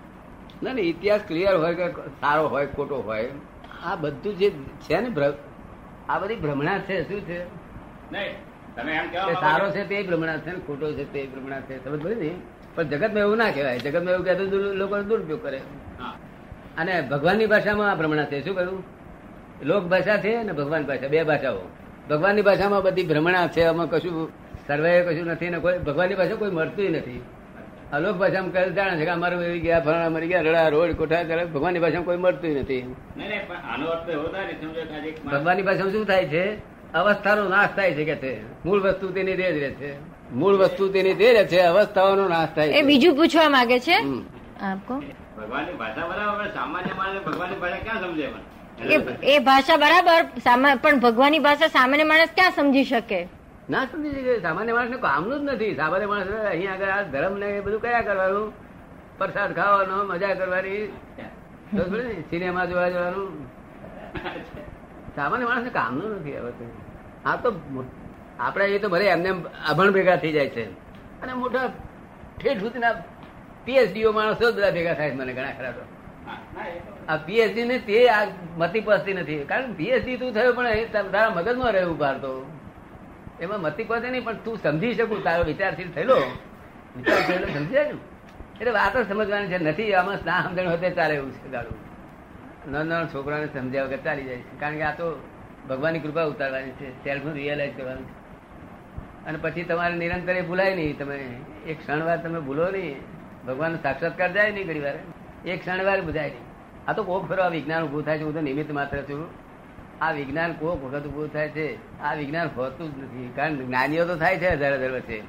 ના 0.63 0.73
ના 0.73 0.81
ઇતિહાસ 0.81 1.21
ક્લિયર 1.27 1.55
હોય 1.55 1.73
કે 1.75 1.87
સારો 2.21 2.47
હોય 2.47 2.65
ખોટો 2.65 2.97
હોય 3.01 3.29
આ 3.85 3.95
બધું 3.95 4.37
જે 4.37 4.49
છે 4.81 4.99
ને 4.99 5.09
આ 6.09 6.19
બધી 6.19 6.35
ભ્રમણા 6.35 6.79
છે 6.79 6.95
શું 7.07 7.21
છે? 7.21 7.39
સારો 9.41 9.71
છે 9.71 9.83
તે 9.89 10.03
ભ્રમણા 10.03 10.37
છે 10.37 10.51
ને 10.51 10.59
ખોટો 10.67 10.93
છે 10.93 11.05
તે 11.13 11.27
ભ્રમણા 11.27 11.59
છે 11.59 11.83
સમજ 11.83 12.01
પડી 12.03 12.15
ને? 12.15 12.31
પણ 12.75 12.83
જગતમાં 12.83 13.23
એવું 13.23 13.37
ના 13.37 13.51
કહેવાય. 13.51 13.79
જગતમાં 13.79 14.13
એવું 14.13 14.25
કહેતો 14.25 14.43
લોકો 14.73 15.01
દુરુપયોગ 15.01 15.43
કરે. 15.43 15.61
અને 16.77 17.01
ભગવાનની 17.01 17.45
ભાષામાં 17.45 17.91
આ 17.91 17.95
ભ્રમણા 17.95 18.25
છે 18.25 18.45
શું 18.45 18.55
કહ્યું? 18.55 18.83
લોક 19.63 19.83
ભાષા 19.83 20.17
છે 20.17 20.35
અને 20.35 20.51
ભગવાન 20.51 20.83
ભાષા 20.85 21.07
બે 21.07 21.23
ભાષાઓ. 21.23 21.59
ભગવાનની 22.09 22.41
ભાષામાં 22.41 22.81
બધી 22.83 23.03
ભ્રમણા 23.03 23.47
છે 23.47 23.63
આમાં 23.63 23.89
કશું 23.89 24.29
સર્વે 24.67 25.01
કશું 25.01 25.25
નથી 25.27 25.49
ને 25.49 25.59
કોઈ 25.59 25.77
ભગવાનની 25.77 26.15
ભાષા 26.15 26.35
કોઈ 26.35 26.51
મળતું 26.51 26.91
નથી. 26.91 27.21
અલોક 27.93 28.15
ભાષામાં 28.15 28.51
કહે 28.53 28.61
જાણે 28.69 28.95
છે 28.97 29.05
કે 29.05 29.11
અમારું 29.11 29.39
મરી 29.39 29.59
ગયા 29.59 29.79
ફરણા 29.79 30.09
મરી 30.09 30.27
ગયા 30.27 30.41
રડા 30.41 30.67
રોડ 30.69 30.91
કોઠા 30.95 31.23
કરે 31.23 31.45
ભગવાનની 31.45 31.79
ભાષામાં 31.79 32.05
કોઈ 32.05 32.17
મળતું 32.17 32.51
નથી. 32.59 32.81
નહીં 32.81 33.29
નહીં 33.29 33.47
પણ 33.47 33.55
આનો 33.71 33.85
અર્થ 33.87 34.09
એવો 34.09 34.27
થાય 34.27 34.45
ને 34.45 34.53
સમજો 34.53 34.81
કે 34.81 34.93
આજે 34.95 35.09
એક 35.09 35.25
માણસ- 35.25 35.39
ભગવાનની 35.39 35.61
ભાષામાં 35.61 35.93
શું 35.93 36.05
થાય 36.05 36.25
છે? 36.25 36.43
અવસ્થાનો 36.93 37.43
નાશ 37.49 37.69
થાય 37.75 37.91
છે 37.93 38.03
કે 38.05 38.15
છે 38.15 38.31
મૂળ 38.65 38.79
વસ્તુ 38.81 39.05
તેની 39.11 39.35
તે 39.35 39.47
જ 39.53 39.57
રહે 39.57 39.71
છે. 39.71 39.91
મૂળ 40.33 40.55
વસ્તુ 40.55 40.87
તેની 40.89 41.13
તે 41.13 41.33
રહે 41.33 41.43
છે 41.45 41.59
અવસ્થાઓનો 41.61 42.27
નાશ 42.27 42.49
થાય 42.55 42.67
એ 42.67 42.73
છે. 42.73 42.81
બીજું 42.81 43.15
પૂછવા 43.15 43.49
માંગે 43.49 43.79
છે. 43.79 43.97
આપકો 44.61 44.93
ભગવાનની 45.37 45.73
ભાષા 45.73 46.07
બરાબર 46.07 46.47
સામાન્ય 46.53 46.93
માણસ 46.97 47.21
ભગવાનની 47.25 47.59
ભાષા 47.59 47.83
ક્યાં 47.83 48.01
સમજે 48.01 48.27
એ 49.23 49.35
એ 49.35 49.39
ભાષા 49.39 49.77
બરાબર 49.77 50.21
પણ 50.77 50.99
ભગવાનની 50.99 51.39
ભાષા 51.39 51.67
સામાન્ય 51.67 52.03
માણસ 52.03 52.29
ક્યાં 52.35 52.51
સમજી 52.51 52.83
શકે? 52.83 53.19
ના, 53.71 53.85
સમજી 53.85 54.11
શકે 54.11 54.41
સામાન્ય 54.41 54.73
માણસ 54.73 54.91
કામનું 54.91 55.39
જ 55.39 55.43
નથી. 55.43 55.75
સામાન્ય 55.75 56.05
માણસ 56.05 56.27
અહીંયા 56.27 56.73
આગળ 56.73 56.85
આ 56.85 57.01
ધર્મ 57.01 57.37
ને 57.37 57.61
બધું 57.61 57.81
કયા 57.81 58.01
કરવાનું? 58.01 58.53
પ્રસાદ 59.17 59.55
ખાવાનો, 59.55 60.03
મજા 60.03 60.33
કરવાની? 60.33 60.87
સિનેમા 62.29 62.65
જોવા 62.65 62.89
જવાનું? 62.89 63.47
સામાન્ય 65.15 65.45
માણસને 65.45 65.69
કામનું 65.69 66.15
નથી 66.15 66.37
હવે 66.37 66.51
આ 67.25 67.35
તો 67.35 67.53
આપણે 68.39 68.65
એ 68.65 68.79
તો 68.79 68.89
ભલે 68.89 69.05
એમને 69.05 69.29
અભણ 69.69 69.91
ભેગા 69.91 70.15
થઈ 70.15 70.31
જાય 70.31 70.49
છે. 70.49 70.71
અને 71.21 71.33
મોટા 71.33 71.67
ઠેઠ 72.41 72.59
સુધીના 72.59 72.93
પીએચડીઓ 73.65 74.11
માણસો 74.11 74.51
બધા 74.51 74.71
ભેગા 74.71 74.93
થાય 74.93 75.13
મને 75.13 75.33
ઘણા 75.33 75.51
ખરા 75.51 75.71
તો. 75.71 75.81
આ 77.07 77.17
પીએચડી 77.17 77.63
ને 77.63 77.79
તે 77.79 78.09
આ 78.09 78.27
મતી 78.57 78.79
પસતી 78.79 79.13
નથી. 79.13 79.39
કારણ 79.39 79.73
પીએચડી 79.73 80.17
તું 80.17 80.33
થયો 80.33 80.53
પણ 80.53 80.67
તાર- 81.11 81.35
મગજમાં 81.35 81.71
રહ્યું 81.71 81.97
બહાર 81.97 82.17
તો. 82.17 82.51
એમાં 83.41 83.61
મતી 83.61 83.83
પસે 83.83 84.09
નહીં, 84.09 84.23
પણ 84.23 84.33
તું 84.33 84.57
સમજી 84.57 84.93
શકું, 84.93 85.23
તારો 85.23 85.43
વિચારશીલ 85.43 85.91
થયેલો. 85.91 86.15
વિચાર 86.97 87.21
થયેલો 87.27 87.47
સમજી 87.47 87.73
જાય 87.73 87.85
એટલે 88.61 88.71
વાત 88.71 88.97
જ 88.97 89.09
સમજવાની 89.09 89.47
છે, 89.47 89.57
નથી, 89.57 89.93
આમાં 89.93 90.17
ના 90.25 90.41
સમજણ 90.41 90.69
હોય 90.69 90.91
ચાલે 90.91 91.15
એવું 91.15 91.31
છે 91.31 91.51
તારું 91.51 91.91
નાના 92.71 92.83
નાના 92.83 93.07
છોકરાને 93.13 93.45
સમજ્યા 93.45 93.83
વગર 93.83 93.97
ચાલી 93.97 94.23
જાય 94.23 94.37
છે. 94.37 94.59
કારણ 94.59 94.75
કે 94.75 94.81
આ 94.81 94.91
તો 94.91 95.27
ભગવાનની 95.69 95.99
કૃપા 95.99 96.23
ઉતારવાની 96.23 96.71
છે 96.71 97.03
સેલ્ફનું 97.03 97.33
રિયલાઇઝ 97.33 97.77
કરવાનું 97.77 98.05
છે. 98.05 98.21
અને 99.25 99.37
પછી 99.41 99.63
તમારે 99.63 99.95
નિરંતર 99.95 100.35
એ 100.35 100.41
ભૂલાય 100.41 100.75
નહીં. 100.75 100.97
તમે 100.97 101.17
એક 101.67 101.79
ક્ષણવાર 101.79 102.17
તમે 102.17 102.39
ભૂલો 102.39 102.71
નહીં. 102.71 102.95
ભગવાનનો 103.47 103.77
સાક્ષાત્કાર 103.83 104.31
જાય 104.31 104.51
નહીં 104.51 104.67
ઘણી 104.67 104.79
વાર. 104.79 104.93
એક 105.45 105.59
ક્ષણવાર 105.59 106.01
બુધાય 106.01 106.29
નહીં. 106.29 106.45
આ 106.87 106.93
તો 106.93 107.03
કોક 107.03 107.29
ફરવા 107.29 107.47
વિજ્ઞાન 107.47 107.83
ઉભું 107.83 108.05
થાય 108.05 108.17
છે, 108.17 108.23
હું 108.23 108.33
તો 108.33 108.41
નિમિત્ત 108.41 108.71
માત્ર 108.71 108.97
છું. 108.97 109.40
આ 110.01 110.11
વિજ્ઞાન 110.17 110.51
કોક 110.59 110.83
વખત 110.83 111.05
ઉભું 111.09 111.33
થાય 111.33 111.49
છે. 111.49 111.67
આ 112.01 112.13
વિજ્ઞાન 112.19 112.49
હોતું 112.55 112.87
જ 112.95 113.03
નથી. 113.03 113.29
કારણ 113.35 113.59
જ્ઞાનીઓ 113.67 114.05
તો 114.05 114.15
થાય 114.23 114.37
છે 114.43 114.49
હજાર 114.61 114.73
હજાર 114.81 114.91
વચ્ચે. 114.91 115.19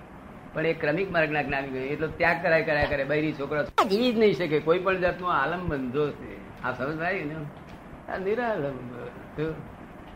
પણ 0.52 0.66
એ 0.66 0.72
ક્રમિક 0.82 1.10
માર્ગના 1.12 1.42
જ્ઞાની 1.48 1.88
એટલો 1.94 2.06
ત્યાગ 2.20 2.38
કરાય 2.44 2.64
કરાય 2.68 2.86
કરે 2.92 3.04
બૈરી 3.10 3.34
છોકરા 3.40 3.64
જીવી 3.90 4.12
જ 4.14 4.18
નહીં 4.18 4.34
શકે. 4.38 4.58
કોઈ 4.68 4.80
પણ 4.86 5.04
જાતનો 5.04 5.26
આલમ 5.40 5.62
બંધો 5.68 6.04
છે. 6.20 6.32
આ 6.64 6.72
સમજ 6.72 7.02
આવી 7.02 7.24
ને? 7.24 7.36
આ 8.08 8.18
નિરાલંબ 8.24 9.40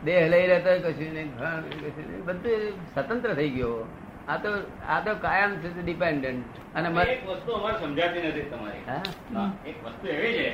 દેહ 0.04 0.22
લઈ 0.32 0.46
રહેતો 0.50 0.68
હોય 0.70 0.80
કશું 0.86 1.12
નહીં 1.16 1.28
કશું 1.82 2.26
બધું 2.26 2.62
સ્વતંત્ર 2.94 3.34
થઈ 3.40 3.50
ગયો. 3.56 3.74
આ 4.28 4.36
તો 4.44 4.50
આ 4.88 5.00
તો 5.00 5.14
કાયમ 5.26 5.58
છે 5.64 5.68
ડિપેન્ડન્ટ 5.82 6.44
અને 6.76 6.88
એક 7.02 7.28
વસ્તુ 7.28 7.50
અમારે 7.58 7.76
સમજાતી 7.82 8.22
નથી 8.28 8.46
તમારી. 8.52 8.82
એક 9.70 9.76
વસ્તુ 9.84 10.04
એવી 10.16 10.32
છે 10.38 10.48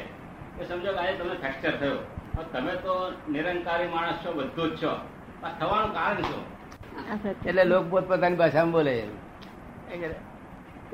કે 0.59 0.63
સમજો 0.71 0.91
કે 0.93 1.01
આજે 1.05 1.15
તમને 1.21 1.37
ફ્રેક્ચર 1.45 1.75
થયો. 1.85 1.99
તમે 2.53 2.75
તો 2.85 2.95
નિરંકારી 3.33 3.89
માણસ 3.95 4.19
છો 4.25 4.31
બધું 4.39 4.69
જ 4.71 4.83
છો. 4.83 4.93
થવાનું 5.61 5.91
કારણ 5.97 6.23
છો 6.31 6.39
એટલે 7.49 7.65
લોક 7.65 7.85
પોતપોતાની 7.91 8.39
ભાષામાં 8.43 8.73
બોલે. 8.77 8.95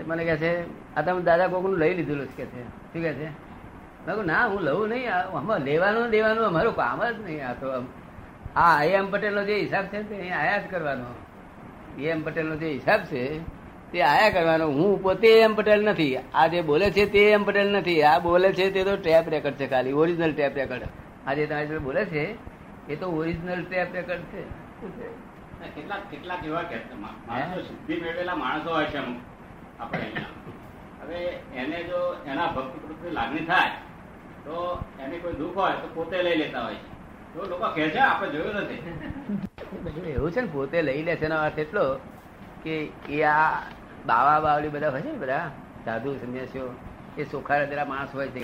મને 0.08 0.22
કહે 0.28 0.36
છે 0.42 0.50
આ 0.96 1.02
તમે 1.02 1.20
દાદા 1.28 1.48
કોકનું 1.52 1.78
લઈ 1.82 1.94
લીધેલું 1.98 2.26
છે 2.26 2.34
કે 2.38 2.46
છે. 2.52 2.62
શું 2.92 3.02
કે 3.06 3.12
છે? 3.18 3.28
ના 4.30 4.44
હું 4.50 4.60
લઉં 4.66 4.88
નહીં. 4.90 5.06
આ 5.12 5.58
લેવાનું 5.68 6.10
દેવાનું 6.16 6.46
અમારું 6.50 6.74
કામ 6.80 7.00
જ 7.06 7.16
નહીં. 7.26 7.40
આ 7.50 7.54
તો 7.60 7.66
આ 7.76 7.82
આઈ 8.74 8.92
એમ 8.98 9.06
પટેલનો 9.12 9.42
જે 9.48 9.54
હિસાબ 9.62 9.84
છે 9.94 9.98
તે 10.10 10.14
અહીંયા 10.20 10.42
આયા 10.42 10.62
જ 10.62 10.70
કરવાનો. 10.74 11.08
એ 11.98 12.04
એમ 12.14 12.20
પટેલનો 12.26 12.54
જે 12.60 12.68
હિસાબ 12.76 13.00
છે 13.10 13.22
તે 13.90 13.98
આયા 14.12 14.34
કરવાનો. 14.36 14.66
હું 14.78 15.02
પોતે 15.02 15.28
એમ 15.40 15.52
પટેલ 15.58 15.80
નથી. 15.90 16.14
આ 16.34 16.46
જે 16.52 16.60
બોલે 16.70 16.86
છે 16.96 17.04
તે 17.16 17.22
એમ 17.34 17.42
પટેલ 17.50 17.68
નથી. 17.76 18.00
આ 18.12 18.18
બોલે 18.30 18.48
છે 18.60 18.70
તે 18.76 18.80
તો 18.88 18.94
ટેપ 19.04 19.28
રેકર્ડ 19.34 19.56
છે 19.60 19.66
ખાલી 19.74 19.92
ઓરિજિનલ 20.02 20.32
ટેપ 20.38 20.56
રેકર્ડ. 20.62 20.86
આ 21.26 21.34
જે 21.34 21.46
તમારી 21.46 21.68
જોડે 21.68 21.84
બોલે 21.88 22.02
છે 22.06 22.24
એ 22.88 22.96
તો 22.96 23.06
ઓરિજિનલ 23.18 23.62
ટેપ 23.64 23.94
રેકર્ડ 23.94 24.24
છે? 24.32 24.42
કેટલાક 25.74 26.02
કેટલાક 26.10 26.44
એવા 26.44 26.64
કે 26.70 26.76
માણસો 27.02 27.60
સિદ્ધિ 27.68 27.94
મેળવેલા 28.02 28.36
માણસો 28.36 28.70
હોય 28.74 28.86
છે 28.86 28.98
આપણે 29.78 30.04
અહીંયા. 30.04 30.32
હવે 31.02 31.18
એને 31.54 31.78
જો 31.90 32.00
એના 32.26 32.52
ભક્ત 32.56 32.74
પ્રત્યે 32.84 33.12
લાગણી 33.12 33.46
થાય 33.46 33.72
તો 34.44 34.54
એને 35.02 35.16
કોઈ 35.18 35.36
દુઃખ 35.40 35.56
હોય 35.62 35.76
તો 35.82 35.88
પોતે 35.96 36.22
લઈ 36.22 36.38
લેતા 36.42 36.62
હોય 36.62 36.74
છે. 36.74 36.90
તો 37.34 37.38
લોકો 37.50 37.66
કહે 37.74 37.90
છે 37.90 38.00
આપણે 38.00 38.28
જોયું 38.32 38.56
નથી. 38.62 38.80
એવું 40.14 40.30
છે 40.32 40.40
ને 40.40 40.48
પોતે 40.48 40.78
લઈ 40.82 41.02
લે 41.02 41.16
છે 41.16 41.24
એનો 41.24 41.36
અર્થ 41.46 41.58
એટલો 41.58 41.84
કે 42.62 42.74
એ 43.08 43.22
આ 43.22 43.48
બાવા 44.06 44.40
બાવડી 44.40 44.68
બધા 44.68 44.90
હોય 44.90 45.02
છે 45.02 45.12
ને 45.12 45.18
બધા 45.18 45.50
સાધુ 45.84 46.16
સંન્યાસીઓ 46.22 46.66
એ 47.16 47.24
સોખા 47.24 47.58
હૃદયના 47.60 47.84
માણસ 47.84 48.14
હોય 48.14 48.28
છે. 48.28 48.42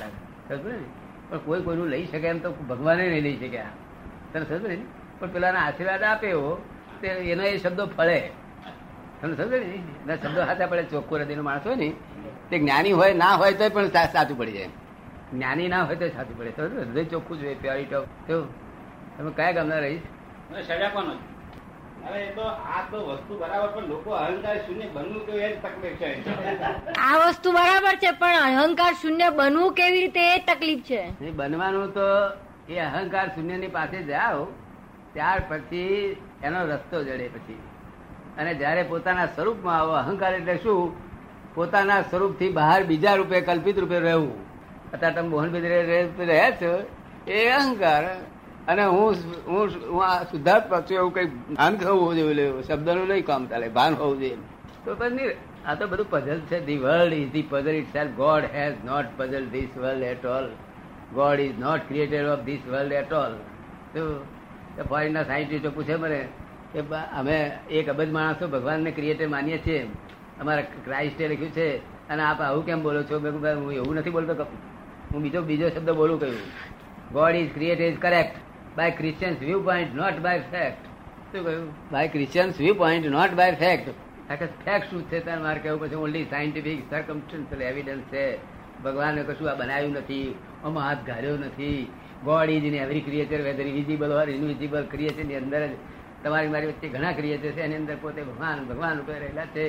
ખબર 0.49 0.73
ને 0.73 0.87
પણ 1.31 1.38
કોઈ 1.38 1.62
કોઈનું 1.62 1.88
લઈ 1.88 2.04
શકે 2.07 2.28
એમ 2.28 2.38
તો 2.38 2.52
ભગવાને 2.52 3.09
નહીં 3.09 3.23
લઈ 3.23 3.37
શક્યા 3.37 3.73
તને 4.33 4.45
સમજ 4.45 4.66
ને 4.66 4.78
પણ 5.21 5.33
પેલાના 5.33 5.61
આશીર્વાદ 5.61 6.02
આપે 6.02 6.26
એવો, 6.28 6.62
તે 7.00 7.09
એનો 7.09 7.43
એ 7.43 7.59
શબ્દો 7.59 7.87
ફળે. 7.87 8.19
તમને 9.21 9.37
સમજે 9.37 9.59
ને 9.59 9.66
એના 9.66 10.16
શબ્દો 10.16 10.40
હાથે 10.43 10.66
પડે, 10.66 10.83
ચોખ્ખો 10.83 11.16
હૃદયનો 11.16 11.43
માણસ 11.43 11.66
હોય 11.66 11.76
ને, 11.76 11.93
તે 12.50 12.59
જ્ઞાની 12.59 12.93
હોય, 12.93 13.12
ના 13.14 13.35
હોય 13.35 13.52
તો 13.52 13.69
પણ 13.69 13.87
સાચું 13.88 14.38
પડી 14.38 14.52
જાય. 14.52 14.69
જ્ઞાની 15.33 15.69
ના 15.69 15.83
હોય 15.83 15.97
તો 15.97 16.09
સાચું 16.09 16.38
પડે 16.38 16.50
હૃદય 16.62 17.04
ચોખ્ખું 17.04 17.40
જોઈએ 17.40 17.54
પ્યોરિટી 17.54 17.95
ઓફ 17.95 18.09
તમે 19.19 19.31
કયા 19.37 19.52
ગામના 19.52 19.78
રહીશ? 19.78 20.00
અને 20.52 20.62
આ 22.08 22.82
વસ્તુ 22.96 23.38
બરાબર 23.38 23.68
પણ 23.68 23.87
લોકો 23.87 24.11
અહંકાર 24.11 24.56
શૂન્ય 24.66 24.87
બનવું 24.92 25.26
કેવું 25.26 25.40
એ 25.40 25.56
જ 25.56 25.62
તકલીફ 25.62 25.92
છે? 25.92 26.92
આ 26.92 27.28
વસ્તુ 27.28 27.52
બરાબર 27.52 27.94
છે 27.94 28.11
પણ 28.11 28.34
અહંકાર 28.34 28.92
શૂન્ય 28.92 29.30
બનવું 29.30 29.73
કેવી 29.73 30.00
રીતે 30.00 30.34
એ 30.37 30.38
તકલીફ 30.38 30.82
છે? 30.82 31.30
બનવાનું 31.30 31.94
તો 31.94 32.00
એ 32.68 32.78
અહંકાર 32.78 33.28
શૂન્યની 33.28 33.66
પાસે 33.68 34.02
જાઓ 34.02 34.44
ત્યાર 35.12 35.42
પછી 35.49 36.16
એનો 36.42 36.66
રસ્તો 36.66 37.04
જડે 37.04 37.28
પછી. 37.28 37.58
અને 38.38 38.54
જ્યારે 38.54 38.82
પોતાના 38.82 39.26
સ્વરૂપમાં 39.26 39.78
આવો 39.80 39.92
અહંકાર 39.92 40.34
એટલે 40.34 40.56
શું? 40.56 40.92
પોતાના 41.54 42.02
સ્વરૂપથી 42.02 42.52
બહાર 42.52 42.84
બીજા 42.84 43.14
રૂપે 43.14 43.40
કલ્પિત 43.40 43.78
રૂપે 43.78 43.99
રહેવું. 43.99 44.32
અત્યારે 44.92 45.14
તમે 45.14 45.61
રે- 45.61 46.08
રહ્યા 46.18 46.50
છો 46.50 46.87
એ 47.30 47.50
અહંકાર. 47.50 48.04
અને 48.68 48.85
હું 48.87 49.14
હું 49.47 49.64
હું 49.92 50.02
આ 50.04 50.12
શુદ્ધાર્થ 50.25 50.68
પાછું 50.68 50.97
એવું 50.99 51.14
કઈ 51.14 51.26
ભાન 51.56 51.75
હોવું 51.87 52.14
જોઈએ 52.16 52.35
લેવું 52.35 52.62
શબ્દનું 52.62 53.09
નહીં 53.09 53.26
કામ 53.26 53.47
ચાલે, 53.47 53.66
ભાન 53.68 53.94
હોવું 53.94 54.21
જોઈએ. 54.21 54.37
તો 54.85 54.94
પછી. 54.94 55.33
આ 55.66 55.75
તો 55.80 55.87
બધું 55.87 56.09
પઝલ 56.11 56.40
છે. 56.50 56.59
The 56.66 56.78
world 56.78 57.12
is 57.14 57.30
the 57.33 57.47
puzzle 57.50 57.76
itself 57.92 58.14
God 58.23 58.44
has 58.54 58.78
not 58.85 59.06
puzzle 59.16 59.44
this 59.54 59.76
world 59.78 60.02
at 60.12 60.25
all 60.26 60.47
God 61.14 61.40
is 61.40 61.59
not 61.59 61.83
created 61.88 62.26
of 62.26 62.42
this 62.49 62.62
world 62.73 62.92
at 63.00 63.12
all 63.23 63.33
તો 63.94 64.02
ફોરેનના 64.88 65.25
સાયન્ટિસ્ટો 65.25 65.71
પૂછે 65.71 65.94
મને 65.97 66.21
કે 66.73 66.80
અમે 67.21 67.37
એક 67.71 67.88
અબજ 67.88 68.12
માણસો 68.18 68.49
ભગવાનને 68.49 68.90
ક્રિએટર 68.90 69.28
માનીએ 69.28 69.59
છીએ. 69.66 69.80
અમારા 70.40 70.66
ક્રાઇસ્ટે 70.87 71.25
લખ્યું 71.28 71.52
છે. 71.59 71.68
અને 72.09 72.23
આપ 72.23 72.40
આવું 72.40 72.66
કેમ 72.66 72.83
બોલો 72.83 73.02
છો? 73.02 73.18
હું 73.18 73.73
એવું 73.73 73.94
નથી 73.97 74.14
બોલતો 74.16 74.47
હું 75.12 75.23
બીજો 75.23 75.40
બીજો 75.50 75.68
શબ્દ 75.68 75.90
બોલું 76.00 76.21
કહ્યું. 76.21 76.49
God 77.12 77.35
is 77.42 77.52
create 77.54 77.80
is 77.80 77.99
correct 77.99 78.37
by 78.76 78.90
Christians 78.90 79.38
viewpoint 79.61 79.95
not 79.95 80.16
by 80.19 80.40
fact 80.52 80.87
શું 81.33 81.45
કહ્યું? 81.45 81.69
By 81.93 82.09
Christians 82.09 82.61
viewpoint 82.75 83.07
not 83.07 83.33
by 83.35 83.54
fact 83.54 83.88
fact 84.64 84.90
શું 84.90 85.02
છે 85.11 85.21
તારે? 85.26 85.40
મારે 85.43 85.61
કહેવું 85.61 85.81
પછી 85.81 85.95
ઓનલી 85.95 86.25
સાયન્ટિફિક 86.25 86.81
સર્કમસ્ટન્શિયલ 86.90 87.62
એવિડન્સ 87.62 88.04
છે. 88.12 88.26
ભગવાને 88.85 89.23
કશું 89.23 89.50
આ 89.50 89.54
બનાવ્યું 89.54 89.93
નથી. 89.93 90.35
આમાં 90.64 90.85
હાથ 90.88 91.02
ગાળ્યો 91.07 91.37
નથી. 91.37 91.81
God 92.25 92.50
is 92.50 92.64
in 92.64 92.75
every 92.75 93.00
creature 93.00 93.40
whether 93.47 93.66
visible 93.78 94.11
or 94.21 94.28
invisible 94.28 94.85
ક્રિએચરની 94.90 95.37
અંદર 95.37 95.62
જ 95.66 95.73
તમારી 96.25 96.49
મારી 96.49 96.66
વચ્ચે 96.66 96.88
ઘણા 96.88 97.12
ક્રિએચર 97.12 97.50
છે. 97.57 97.62
એની 97.66 97.76
અંદર 97.76 97.97
પોતે 98.02 98.23
ભગવાન 98.23 98.64
ભગવાન 98.71 98.97
ઉપર 99.02 99.19
રહેલા 99.25 99.49
છે. 99.57 99.66